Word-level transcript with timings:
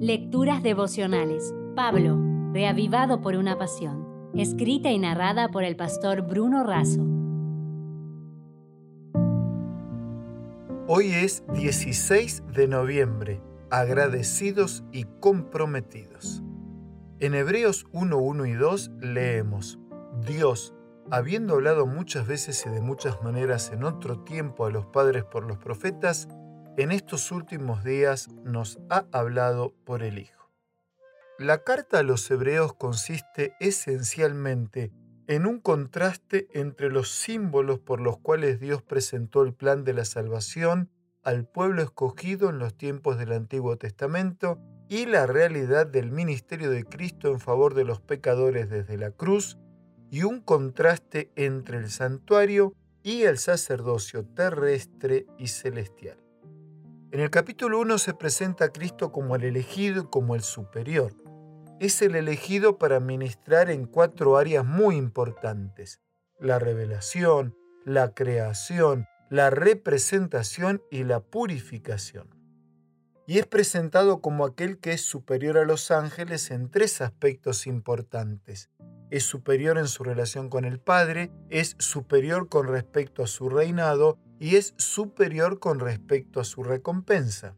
Lecturas 0.00 0.62
devocionales. 0.62 1.54
Pablo, 1.74 2.20
reavivado 2.52 3.22
por 3.22 3.34
una 3.34 3.56
pasión. 3.56 4.30
Escrita 4.34 4.90
y 4.90 4.98
narrada 4.98 5.48
por 5.48 5.64
el 5.64 5.74
pastor 5.74 6.20
Bruno 6.20 6.64
Razo. 6.64 7.00
Hoy 10.86 11.12
es 11.12 11.44
16 11.54 12.42
de 12.52 12.68
noviembre. 12.68 13.40
Agradecidos 13.70 14.84
y 14.92 15.04
comprometidos. 15.18 16.42
En 17.18 17.34
Hebreos 17.34 17.86
1, 17.92 18.18
1 18.18 18.44
y 18.44 18.52
2 18.52 18.90
leemos, 19.00 19.78
Dios, 20.26 20.74
habiendo 21.10 21.54
hablado 21.54 21.86
muchas 21.86 22.26
veces 22.26 22.66
y 22.66 22.68
de 22.68 22.82
muchas 22.82 23.22
maneras 23.22 23.72
en 23.72 23.82
otro 23.82 24.18
tiempo 24.24 24.66
a 24.66 24.70
los 24.70 24.84
padres 24.84 25.24
por 25.24 25.44
los 25.44 25.56
profetas, 25.56 26.28
en 26.76 26.92
estos 26.92 27.32
últimos 27.32 27.84
días 27.84 28.28
nos 28.44 28.78
ha 28.90 29.06
hablado 29.12 29.74
por 29.84 30.02
el 30.02 30.18
Hijo. 30.18 30.50
La 31.38 31.64
carta 31.64 32.00
a 32.00 32.02
los 32.02 32.30
hebreos 32.30 32.74
consiste 32.74 33.54
esencialmente 33.60 34.92
en 35.26 35.46
un 35.46 35.60
contraste 35.60 36.48
entre 36.52 36.90
los 36.90 37.10
símbolos 37.10 37.78
por 37.78 38.00
los 38.00 38.18
cuales 38.18 38.60
Dios 38.60 38.82
presentó 38.82 39.42
el 39.42 39.54
plan 39.54 39.84
de 39.84 39.94
la 39.94 40.04
salvación 40.04 40.90
al 41.24 41.46
pueblo 41.46 41.82
escogido 41.82 42.50
en 42.50 42.58
los 42.58 42.76
tiempos 42.76 43.18
del 43.18 43.32
Antiguo 43.32 43.76
Testamento 43.76 44.58
y 44.88 45.06
la 45.06 45.26
realidad 45.26 45.86
del 45.86 46.12
ministerio 46.12 46.70
de 46.70 46.84
Cristo 46.84 47.32
en 47.32 47.40
favor 47.40 47.74
de 47.74 47.84
los 47.84 48.00
pecadores 48.00 48.70
desde 48.70 48.96
la 48.96 49.10
cruz, 49.10 49.58
y 50.08 50.22
un 50.22 50.40
contraste 50.40 51.32
entre 51.34 51.78
el 51.78 51.90
santuario 51.90 52.72
y 53.02 53.22
el 53.22 53.38
sacerdocio 53.38 54.24
terrestre 54.24 55.26
y 55.36 55.48
celestial. 55.48 56.25
En 57.16 57.22
el 57.22 57.30
capítulo 57.30 57.80
1 57.80 57.96
se 57.96 58.12
presenta 58.12 58.66
a 58.66 58.68
Cristo 58.68 59.10
como 59.10 59.36
el 59.36 59.44
elegido 59.44 60.10
como 60.10 60.34
el 60.34 60.42
superior. 60.42 61.14
Es 61.80 62.02
el 62.02 62.14
elegido 62.14 62.76
para 62.76 63.00
ministrar 63.00 63.70
en 63.70 63.86
cuatro 63.86 64.36
áreas 64.36 64.66
muy 64.66 64.96
importantes. 64.96 66.02
La 66.38 66.58
revelación, 66.58 67.56
la 67.86 68.12
creación, 68.12 69.06
la 69.30 69.48
representación 69.48 70.82
y 70.90 71.04
la 71.04 71.20
purificación. 71.20 72.28
Y 73.26 73.38
es 73.38 73.46
presentado 73.46 74.20
como 74.20 74.44
aquel 74.44 74.76
que 74.78 74.92
es 74.92 75.00
superior 75.00 75.56
a 75.56 75.64
los 75.64 75.90
ángeles 75.90 76.50
en 76.50 76.70
tres 76.70 77.00
aspectos 77.00 77.66
importantes. 77.66 78.68
Es 79.10 79.22
superior 79.22 79.78
en 79.78 79.88
su 79.88 80.04
relación 80.04 80.50
con 80.50 80.66
el 80.66 80.80
Padre, 80.80 81.32
es 81.48 81.76
superior 81.78 82.50
con 82.50 82.68
respecto 82.68 83.22
a 83.22 83.26
su 83.26 83.48
reinado 83.48 84.18
y 84.38 84.56
es 84.56 84.74
superior 84.76 85.58
con 85.58 85.80
respecto 85.80 86.40
a 86.40 86.44
su 86.44 86.62
recompensa. 86.62 87.56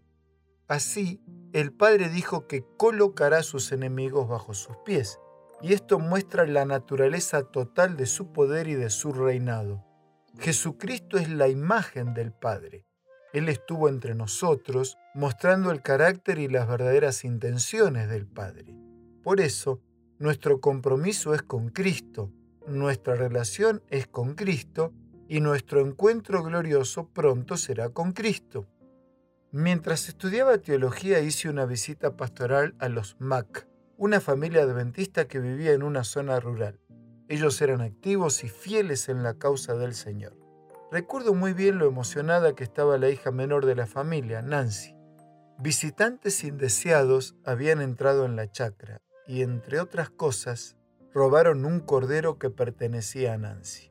Así, 0.68 1.20
el 1.52 1.72
Padre 1.72 2.08
dijo 2.08 2.46
que 2.46 2.64
colocará 2.76 3.38
a 3.38 3.42
sus 3.42 3.72
enemigos 3.72 4.28
bajo 4.28 4.54
sus 4.54 4.76
pies, 4.84 5.18
y 5.60 5.72
esto 5.72 5.98
muestra 5.98 6.46
la 6.46 6.64
naturaleza 6.64 7.42
total 7.42 7.96
de 7.96 8.06
su 8.06 8.32
poder 8.32 8.68
y 8.68 8.74
de 8.74 8.90
su 8.90 9.12
reinado. 9.12 9.84
Jesucristo 10.38 11.18
es 11.18 11.28
la 11.28 11.48
imagen 11.48 12.14
del 12.14 12.32
Padre. 12.32 12.84
Él 13.32 13.48
estuvo 13.48 13.88
entre 13.88 14.14
nosotros, 14.14 14.96
mostrando 15.14 15.70
el 15.70 15.82
carácter 15.82 16.38
y 16.38 16.48
las 16.48 16.68
verdaderas 16.68 17.24
intenciones 17.24 18.08
del 18.08 18.26
Padre. 18.26 18.76
Por 19.22 19.40
eso, 19.40 19.82
nuestro 20.18 20.60
compromiso 20.60 21.34
es 21.34 21.42
con 21.42 21.70
Cristo, 21.70 22.32
nuestra 22.66 23.14
relación 23.14 23.82
es 23.88 24.06
con 24.06 24.34
Cristo 24.34 24.92
y 25.28 25.40
nuestro 25.40 25.80
encuentro 25.80 26.42
glorioso 26.42 27.08
pronto 27.08 27.56
será 27.56 27.90
con 27.90 28.12
Cristo. 28.12 28.66
Mientras 29.52 30.08
estudiaba 30.08 30.58
teología 30.58 31.20
hice 31.20 31.48
una 31.48 31.66
visita 31.66 32.16
pastoral 32.16 32.74
a 32.78 32.88
los 32.88 33.16
Mac, 33.18 33.68
una 33.98 34.20
familia 34.20 34.62
adventista 34.62 35.28
que 35.28 35.38
vivía 35.38 35.72
en 35.72 35.82
una 35.82 36.04
zona 36.04 36.40
rural. 36.40 36.80
Ellos 37.28 37.60
eran 37.60 37.82
activos 37.82 38.42
y 38.42 38.48
fieles 38.48 39.08
en 39.10 39.22
la 39.22 39.34
causa 39.34 39.74
del 39.74 39.94
Señor. 39.94 40.34
Recuerdo 40.90 41.34
muy 41.34 41.52
bien 41.52 41.78
lo 41.78 41.86
emocionada 41.86 42.54
que 42.54 42.64
estaba 42.64 42.96
la 42.96 43.10
hija 43.10 43.30
menor 43.30 43.66
de 43.66 43.74
la 43.74 43.86
familia, 43.86 44.40
Nancy. 44.40 44.94
Visitantes 45.58 46.44
indeseados 46.44 47.36
habían 47.44 47.82
entrado 47.82 48.24
en 48.24 48.36
la 48.36 48.50
chacra 48.50 49.02
y, 49.26 49.42
entre 49.42 49.80
otras 49.80 50.08
cosas, 50.08 50.76
robaron 51.12 51.66
un 51.66 51.80
cordero 51.80 52.38
que 52.38 52.48
pertenecía 52.48 53.34
a 53.34 53.38
Nancy. 53.38 53.90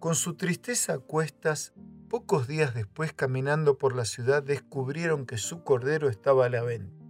Con 0.00 0.14
su 0.14 0.32
tristeza 0.32 0.94
a 0.94 0.98
cuestas, 0.98 1.74
pocos 2.08 2.48
días 2.48 2.72
después 2.72 3.12
caminando 3.12 3.76
por 3.76 3.94
la 3.94 4.06
ciudad 4.06 4.42
descubrieron 4.42 5.26
que 5.26 5.36
su 5.36 5.62
cordero 5.62 6.08
estaba 6.08 6.46
a 6.46 6.48
la 6.48 6.62
venta. 6.62 7.04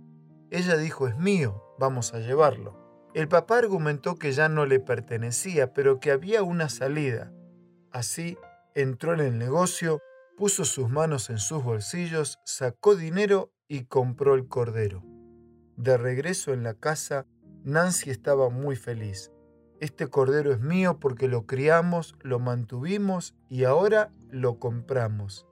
Ella 0.50 0.76
dijo, 0.76 1.06
es 1.06 1.16
mío, 1.16 1.62
vamos 1.78 2.14
a 2.14 2.18
llevarlo. 2.18 3.08
El 3.14 3.28
papá 3.28 3.58
argumentó 3.58 4.16
que 4.16 4.32
ya 4.32 4.48
no 4.48 4.66
le 4.66 4.80
pertenecía, 4.80 5.72
pero 5.72 6.00
que 6.00 6.10
había 6.10 6.42
una 6.42 6.68
salida. 6.68 7.32
Así, 7.92 8.36
entró 8.74 9.14
en 9.14 9.20
el 9.20 9.38
negocio, 9.38 10.00
puso 10.36 10.64
sus 10.64 10.88
manos 10.88 11.30
en 11.30 11.38
sus 11.38 11.62
bolsillos, 11.62 12.40
sacó 12.44 12.96
dinero 12.96 13.52
y 13.68 13.84
compró 13.84 14.34
el 14.34 14.48
cordero. 14.48 15.04
De 15.76 15.96
regreso 15.96 16.52
en 16.52 16.64
la 16.64 16.74
casa, 16.74 17.24
Nancy 17.62 18.10
estaba 18.10 18.50
muy 18.50 18.74
feliz. 18.74 19.30
Este 19.80 20.08
cordero 20.08 20.52
es 20.52 20.60
mío 20.60 21.00
porque 21.00 21.26
lo 21.26 21.46
criamos, 21.46 22.14
lo 22.20 22.38
mantuvimos 22.38 23.34
y 23.48 23.64
ahora 23.64 24.12
lo 24.30 24.58
compramos. 24.58 25.46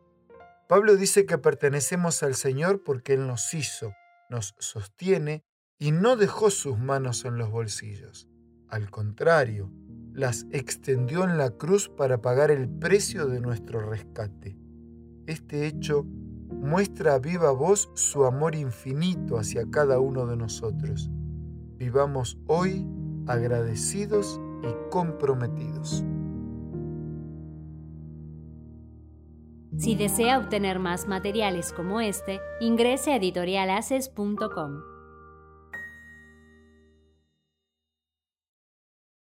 Pablo 0.68 0.96
dice 0.96 1.24
que 1.24 1.38
pertenecemos 1.38 2.22
al 2.22 2.34
Señor 2.34 2.82
porque 2.84 3.14
Él 3.14 3.26
nos 3.26 3.54
hizo, 3.54 3.94
nos 4.28 4.54
sostiene 4.58 5.44
y 5.78 5.92
no 5.92 6.16
dejó 6.16 6.50
sus 6.50 6.78
manos 6.78 7.24
en 7.24 7.38
los 7.38 7.50
bolsillos. 7.50 8.28
Al 8.68 8.90
contrario, 8.90 9.72
las 10.12 10.46
extendió 10.50 11.24
en 11.24 11.38
la 11.38 11.52
cruz 11.52 11.88
para 11.88 12.20
pagar 12.20 12.50
el 12.50 12.68
precio 12.68 13.28
de 13.28 13.40
nuestro 13.40 13.80
rescate. 13.80 14.58
Este 15.26 15.66
hecho 15.66 16.04
muestra 16.04 17.14
a 17.14 17.18
viva 17.18 17.50
voz 17.50 17.90
su 17.94 18.26
amor 18.26 18.54
infinito 18.54 19.38
hacia 19.38 19.64
cada 19.70 20.00
uno 20.00 20.26
de 20.26 20.36
nosotros. 20.36 21.10
Vivamos 21.78 22.36
hoy 22.46 22.84
agradecidos 23.28 24.40
y 24.62 24.90
comprometidos. 24.90 26.04
Si 29.76 29.94
desea 29.94 30.38
obtener 30.38 30.80
más 30.80 31.06
materiales 31.06 31.72
como 31.72 32.00
este, 32.00 32.40
ingrese 32.60 33.12
a 33.12 33.16
editorialaces.com. 33.16 34.97